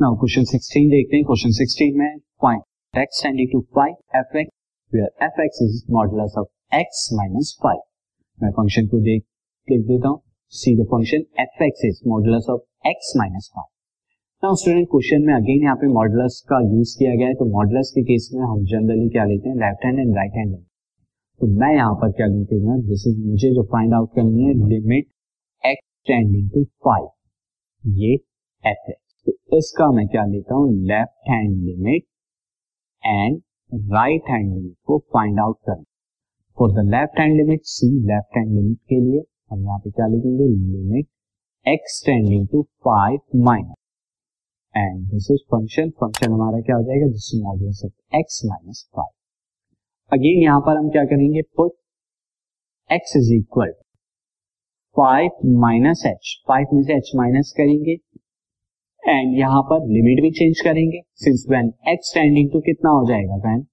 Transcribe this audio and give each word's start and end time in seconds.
Now 0.00 0.14
question 0.16 0.44
16 0.48 0.86
देखते 0.90 1.16
हैं। 1.16 1.24
Question 1.24 1.50
16 1.54 1.96
में 1.96 2.12
find 2.42 2.60
x 2.94 3.18
tending 3.22 3.48
to 3.52 3.58
5 3.78 3.96
fx 4.20 4.46
where 4.92 5.08
fx 5.26 5.58
is 5.64 5.74
modulus 5.92 6.36
of 6.38 6.46
x 6.76 7.02
minus 7.16 7.50
5 7.64 7.82
मैं 8.38 8.50
function 8.50 8.86
को 8.86 9.00
देख 9.00 9.24
लिख 9.68 9.82
देता 9.88 10.08
हूँ। 10.08 10.20
See 10.52 10.74
the 10.78 10.86
function 10.92 11.26
fx 11.44 11.84
is 11.88 12.00
modulus 12.12 12.46
of 12.50 12.62
x 12.92 13.10
minus 13.16 13.50
5 13.58 13.66
now 14.42 14.56
student 14.62 14.88
question 14.94 15.26
में 15.26 15.34
अगेन 15.34 15.62
यहाँ 15.62 15.76
पे 15.76 15.92
मॉडुलस 15.98 16.40
का 16.52 16.62
यूज़ 16.62 16.96
किया 16.98 17.14
गया 17.16 17.28
है। 17.28 17.34
तो 17.34 17.50
मॉडुलस 17.58 17.92
के 17.96 18.04
केस 18.04 18.30
में 18.34 18.42
हम 18.44 18.64
जनरली 18.72 19.08
क्या 19.10 19.24
लेते 19.24 19.48
हैं? 19.48 19.56
Left 19.56 19.86
hand 19.86 19.98
and 19.98 20.16
right 20.16 20.40
hand 20.42 20.56
तो 21.40 21.50
मैं 21.60 21.72
यहाँ 21.74 21.94
पर 22.00 22.12
क्या 22.12 22.30
लिखूँगा 22.30 22.78
दिस 22.88 23.06
इज़ 23.12 23.20
मुझे 23.26 23.52
जो 23.54 23.66
फाइंड 23.76 23.94
आउट 24.00 24.16
करनी 24.16 24.48
है 24.48 24.56
लिमिट 24.64 25.12
x 25.64 25.86
टेंडिंग 26.06 26.50
टू 26.50 26.64
5 26.90 27.08
ये 27.84 28.16
f 28.64 28.88
है 28.88 29.09
तो 29.26 29.58
इसका 29.58 29.90
मैं 29.92 30.06
क्या 30.08 30.24
लेता 30.26 30.54
हूँ? 30.54 30.72
Left 30.86 31.30
hand 31.30 31.56
limit 31.64 32.04
and 33.02 33.40
right 33.92 34.30
hand 34.30 34.52
limit 34.54 34.76
को 34.86 34.98
फाइंड 35.14 35.40
आउट 35.40 35.56
करना। 35.66 35.84
For 36.58 36.72
the 36.72 36.86
left 36.90 37.18
hand 37.20 37.36
limit 37.36 37.60
see 37.72 37.88
left 38.08 38.36
hand 38.36 38.54
limit 38.54 38.78
के 38.90 39.00
लिए 39.00 39.22
हम 39.50 39.62
यहाँ 39.64 39.78
पे 39.78 39.90
क्या 39.90 40.06
लिखेंगे? 40.06 40.48
Limit 40.48 41.06
x 41.66 42.02
tending 42.06 42.46
to 42.48 42.62
five 42.86 43.20
minus 43.44 43.74
and 44.74 45.06
this 45.10 45.30
is 45.30 45.40
function 45.52 45.90
function 46.00 46.32
हमारा 46.32 46.60
क्या 46.60 46.76
हो 46.76 46.82
जाएगा? 46.82 47.06
This 47.06 47.30
is 47.34 47.42
modulus 47.44 47.82
of 47.84 48.16
x 48.18 48.40
minus 48.46 48.88
five 48.96 50.16
again 50.18 50.42
यहाँ 50.42 50.60
पर 50.66 50.76
हम 50.78 50.88
क्या 50.90 51.04
करेंगे? 51.04 51.42
Put 51.56 51.72
x 52.90 53.16
is 53.16 53.32
equal 53.34 53.72
five 54.96 55.48
minus 55.60 56.02
h 56.06 56.36
five 56.48 56.76
में 56.76 56.82
से 56.82 56.96
एच 56.96 57.10
माइनस 57.16 57.52
करेंगे। 57.56 57.96
एंड 59.10 59.38
यहाँ 59.38 59.62
पर 59.70 59.86
लिमिट 59.88 60.22
भी 60.22 60.30
चेंज 60.32 60.60
करेंगे। 60.64 61.00
Since 61.20 61.44
when 61.50 61.72
x 61.88 62.12
tending 62.14 62.50
to 62.52 62.60
कितना 62.62 62.90
हो 62.90 63.06
जाएगा 63.08 63.36
when 63.44 63.66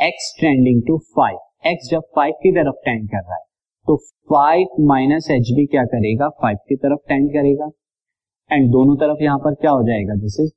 x 0.00 0.34
tending 0.40 0.82
to 0.86 0.98
five 1.16 1.38
x 1.66 1.90
जब 1.90 2.02
फाइव 2.16 2.34
की 2.42 2.52
तरफ़ 2.52 2.84
टेंड 2.84 3.08
कर 3.10 3.16
रहा 3.18 3.36
है 3.36 3.44
तो 3.86 3.96
फाइव 4.30 4.82
माइनस 4.88 5.26
एच 5.30 5.50
भी 5.56 5.64
क्या 5.66 5.84
करेगा? 5.86 6.28
फाइव 6.42 6.56
की 6.68 6.76
तरफ़ 6.76 7.00
टेंड 7.08 7.28
करेगा। 7.32 7.68
एंड 8.50 8.70
दोनों 8.72 8.96
तरफ़ 8.96 9.22
यहाँ 9.22 9.38
पर 9.38 9.54
क्या 9.54 9.70
हो 9.70 9.82
जाएगा? 9.88 10.14
दिस 10.20 10.36
इज़ 10.40 10.50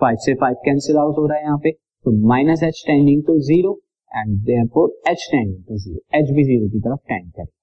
फाइव 0.00 0.16
से 0.24 0.34
फाइव 0.40 0.54
कैंसिल 0.64 0.96
आउट 0.98 1.18
हो 1.18 1.26
रहा 1.26 1.38
है 1.38 1.44
यहाँ 1.44 1.58
पे। 1.58 1.70
तो 1.70 2.12
minus 2.28 2.62
h 2.64 2.82
tending 2.86 3.22
to 3.26 3.38
zero 3.48 3.78
and 4.12 4.36
therefore 4.44 4.90
h 5.10 5.28
tending 5.32 5.64
to 5.64 5.78
zero 5.78 6.18
h 6.18 6.30
भी 6.36 6.44
ज़ीरो 6.44 6.68
की 6.68 6.80
तरफ़ 6.80 7.00
टेंड 7.08 7.30
करेगा। 7.30 7.59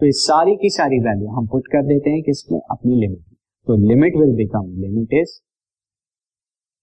तो 0.00 0.06
इस 0.06 0.18
सारी 0.20 0.54
की 0.62 0.68
सारी 0.70 0.98
वैल्यू 1.00 1.28
हम 1.34 1.46
पुट 1.52 1.68
कर 1.72 1.82
देते 1.86 2.10
हैं 2.10 2.22
किसमें? 2.22 2.58
अपनी 2.70 2.96
लिमिट 3.00 3.20
तो 3.66 3.76
limit 3.82 4.16
will 4.16 4.34
become 4.36 4.66
limit 4.80 5.12
is 5.20 5.30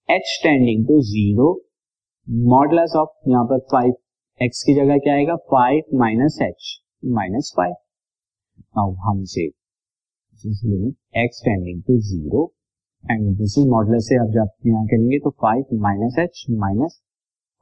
h 0.09 0.31
tending 0.44 0.86
to 0.88 1.00
zero 1.09 1.50
modulus 2.53 2.95
of 2.97 3.30
यहाँ 3.30 3.44
पर 3.52 3.59
फाइव 3.73 3.94
एक्स 4.39 4.64
की 4.67 4.73
जगह 4.75 4.97
क्या 4.97 5.14
आएगा? 5.14 5.36
Five 5.53 5.97
minus 6.00 6.38
h 6.41 6.72
minus 7.17 7.53
five 7.58 7.73
now 8.78 8.94
हम 9.06 9.23
से 9.36 9.45
limit 10.45 10.95
x 11.17 11.41
tending 11.45 11.81
to 11.88 12.00
zero 12.09 12.52
and 13.03 13.28
this 13.38 13.58
is 13.58 13.67
modulus 13.69 14.08
से 14.09 14.19
अब 14.22 14.31
जब 14.34 14.69
यहाँ 14.69 14.86
करेंगे 14.88 15.19
तो 15.19 15.30
five 15.44 15.78
minus 15.81 16.19
h 16.19 16.45
minus 16.59 17.02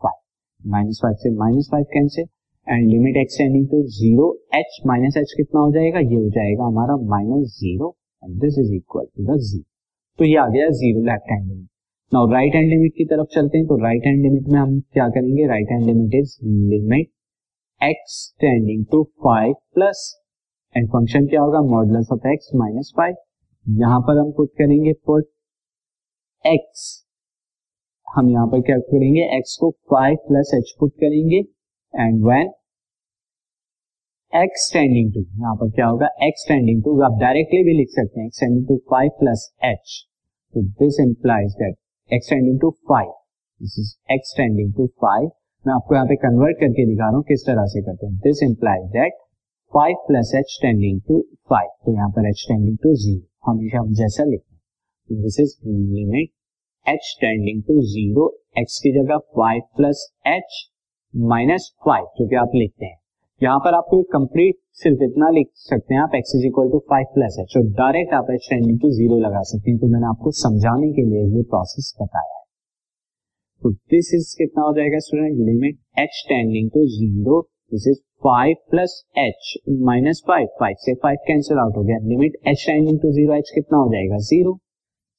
five 0.02 0.70
minus 0.72 1.00
five 1.04 1.16
से 1.24 1.38
minus 1.38 1.70
five 1.72 1.86
cancel. 1.94 2.26
And 2.68 2.88
limit 2.90 3.18
x 3.18 3.32
x tending 3.32 3.68
to 3.68 3.82
zero 3.94 4.26
h 4.56 4.80
minus 4.88 5.18
h 5.18 5.34
कितना 5.38 5.62
हो 5.62 5.72
जाएगा? 5.72 6.00
ये 6.00 6.16
हो 6.16 6.30
जाएगा 6.30 6.64
हमारा 6.64 6.96
minus 7.10 7.58
zero 7.60 7.88
and 8.24 8.40
this 8.42 8.60
is 8.60 8.74
equal 8.76 9.06
to 9.06 9.24
the 9.26 9.38
zero 9.42 9.64
तो 10.20 10.26
ये 10.26 10.36
आ 10.38 10.48
गया 10.48 10.68
zero 10.80 11.02
left 11.06 11.32
hand 11.32 11.48
limit 11.48 11.68
now 12.12 12.32
right 12.32 12.56
hand 12.56 12.70
limit 12.70 12.94
की 12.98 13.06
तरफ़ 13.06 13.28
चलते 13.34 13.58
हैं 13.58 13.68
तो 13.68 13.78
राइट 13.84 14.06
हैंड 14.06 14.22
लिमिट 14.24 14.48
में 14.48 14.60
हम 14.60 14.80
क्या 14.94 15.08
करेंगे? 15.10 15.48
Right 15.48 15.72
hand 15.72 15.86
limit 15.86 16.16
is 16.16 16.38
limit 16.72 17.10
x 17.82 18.18
tending 18.42 18.86
to 18.92 19.04
five 19.26 19.54
plus 19.76 20.04
and 20.76 20.88
function 20.90 21.26
क्या 21.28 21.42
होगा? 21.42 21.62
Modulus 21.70 22.06
of 22.14 22.28
x 22.28 22.50
minus 22.56 22.94
five 22.98 23.16
यहाँ 23.66 24.00
पर 24.08 24.20
हम 24.20 24.32
पुट 24.38 24.50
करेंगे 24.58 24.94
पुट 25.06 25.26
एक्स 26.46 26.84
हम 28.08 28.30
यहाँ 28.30 28.48
पर 28.48 28.62
क्या 28.62 28.78
करेंगे? 28.78 29.22
एक्स 29.38 29.58
को 29.62 29.70
फाइव 29.92 30.16
प्लस 30.28 30.52
एच 30.56 30.76
पुट 30.80 30.94
करेंगे 31.02 31.42
and 31.94 32.26
when 32.26 32.52
x tending 34.34 35.14
to 35.14 35.22
यहाँ 35.22 35.56
पर 35.56 35.70
क्या 35.72 35.88
होगा? 35.88 36.08
एक्सटेंडिंग 36.24 36.84
टू 36.84 37.00
आप 37.04 37.18
डायरेक्टली 37.22 37.64
भी 37.64 37.78
लिख 37.78 37.90
सकते 37.92 38.20
हैं 38.20 38.28
x tending 38.28 38.68
to 38.68 38.78
five 38.92 39.10
plus 39.20 39.42
h 39.66 39.98
तो 40.54 40.62
this 40.80 41.00
implies 41.02 41.54
that 41.60 41.76
x tending 42.10 42.60
to 42.62 42.70
five 42.90 43.10
this 43.62 43.76
is 43.80 43.92
x tending 44.14 44.74
to 44.74 44.88
five 45.04 45.30
मैं 45.66 45.74
आपको 45.74 45.96
यहाँ 45.96 46.08
पे 46.08 46.16
कन्वर्ट 46.18 46.58
करके 46.60 46.86
दिखा 46.86 47.06
रहा 47.06 47.16
हूँ, 47.16 47.24
किस 47.24 47.46
तरह 47.48 47.66
से 47.74 47.82
करते 47.82 48.06
हैं। 48.06 48.16
This 48.20 48.44
implies 48.44 48.86
that 48.92 49.20
five 49.74 49.96
plus 50.08 50.32
h 50.36 50.58
tending 50.62 51.02
to 51.08 51.20
five 51.50 51.70
तो 51.86 51.94
यहाँ 51.94 52.10
पर 52.12 52.28
एच 52.30 52.46
टेंडिंग 52.48 52.78
टू 52.84 52.96
ज़ीरो 53.04 53.52
हमेशा 53.52 53.80
हम 53.80 53.94
जैसा 53.96 54.24
लिखते 54.24 54.56
हैं। 54.56 55.22
This 55.22 55.40
is 55.40 55.56
limit 55.68 56.30
h 56.86 57.16
tending 57.22 57.62
to 57.64 57.82
zero 57.90 58.26
x 58.60 58.80
की 58.84 58.92
जगह 58.94 59.18
five 59.38 59.62
plus 59.78 60.10
h 60.28 60.60
minus 61.14 61.72
five 61.86 62.06
जो 62.18 62.28
कि 62.28 62.36
आप 62.36 62.52
लिखते 62.56 62.86
हैं। 62.86 62.98
यहाँ 63.42 63.60
पर 63.60 63.74
आपको 63.74 64.02
कंप्लीट 64.12 64.56
सिर्फ़ 64.82 65.04
इतना 65.04 65.30
लिख 65.30 65.48
सकते 65.56 65.94
हैं, 65.94 66.02
आप 66.02 66.12
x 66.16 66.32
is 66.36 66.46
equal 66.48 66.70
to 66.72 66.80
five 66.90 67.06
plus 67.14 67.38
h 67.42 67.56
और 67.58 67.64
डायरेक्ट 67.80 68.14
आप 68.14 68.28
एच 68.32 68.48
टेंडिंग 68.50 68.80
टू 68.82 68.90
ज़ीरो 68.92 69.18
लगा 69.20 69.42
सकते 69.50 69.72
हैं। 69.72 69.80
तो 69.80 69.88
मैंने 69.88 70.08
आपको 70.08 70.32
समझाने 70.40 70.92
के 70.94 71.06
लिए 71.06 71.24
ये 71.38 71.44
प्रोसेस 71.50 71.94
बताया 72.02 72.38
है। 72.38 72.44
तो 73.62 73.72
दिस 73.72 74.14
इज़ 74.16 74.36
कितना 74.38 74.64
हो 74.64 74.74
जाएगा 74.76 75.00
student 75.00 75.46
limit 75.48 75.80
h 76.00 76.24
tending 76.30 76.70
to 76.72 76.86
zero 76.90 77.42
this 77.72 77.88
is 77.88 78.00
five 78.24 78.56
plus 78.72 79.02
h 79.20 79.54
minus 79.84 80.24
five 80.28 80.48
five 80.60 80.76
से 80.80 80.94
फाइव 81.04 81.18
कैंसिल 81.28 81.58
आउट 81.58 81.78
हो 81.78 81.84
गया। 81.84 81.98
Limit 82.08 82.38
h 82.48 82.66
tending 82.68 83.00
to 83.00 83.12
zero 83.12 83.34
h 83.36 83.52
कितना 83.56 83.78
हो 83.78 83.92
जाएगा? 83.94 84.18
Zero 84.32 84.58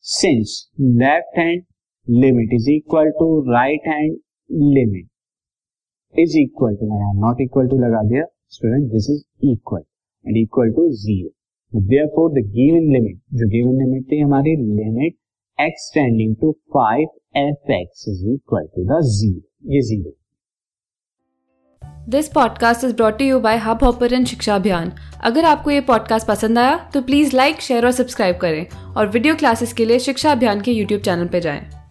since 0.04 0.58
left 0.80 1.38
hand 1.38 1.62
limit 2.06 2.54
is 2.54 2.70
equal 2.70 3.10
to 3.18 3.28
right 3.52 3.88
hand 3.88 4.16
limit 4.74 5.06
is 6.18 6.38
equal 6.38 6.76
to 6.76 6.86
मैंने 6.86 7.20
not 7.20 7.40
equal 7.40 7.68
to 7.68 7.78
लगा 7.78 8.02
दिया 8.08 8.24
student 8.48 8.90
this 8.92 9.10
is 9.10 9.22
equal 9.50 9.82
and 10.26 10.36
equal 10.36 10.70
to 10.70 10.88
zero 11.02 11.80
therefore 11.80 12.30
the 12.30 12.44
given 12.46 12.92
limit 12.92 13.20
जो 13.34 13.48
given 13.48 13.78
limit 13.78 14.10
थी 14.12 14.20
हमारी 14.20 14.56
limit 14.56 15.14
x 15.58 15.90
tending 15.94 16.36
to 16.36 16.52
five 16.76 17.08
f 17.36 17.72
x 17.72 18.08
is 18.08 18.26
equal 18.28 18.66
to 18.76 18.84
the 18.84 19.00
zero 19.10 19.74
ये 19.74 19.80
zero 19.82 20.16
this 22.08 22.28
podcast 22.28 22.84
is 22.84 22.94
brought 22.96 23.20
you 23.22 23.40
by 23.40 23.56
Hubhopper 23.84 24.24
Shiksha 24.24 24.54
Abhiyan 24.54 24.92
अगर 25.24 25.44
आपको 25.44 25.70
ये 25.70 25.80
podcast 25.80 26.26
पसंद 26.28 26.58
आया 26.58 26.76
तो 26.94 27.02
प्लीज़ 27.02 27.36
लाइक 27.36 27.60
शेयर 27.60 27.86
और 27.86 27.92
सब्सक्राइब 27.92 28.36
करें 28.36 28.66
और 28.96 29.08
वीडियो 29.08 29.34
क्लासेस 29.34 29.72
के 29.72 29.84
लिए 29.84 29.98
शिक्षा 29.98 30.32
अभियान 30.32 30.60
के 30.60 30.72
यूट्यूब 30.72 31.00
चैनल 31.00 31.28
पर 31.28 31.38
जाएँ। 31.38 31.81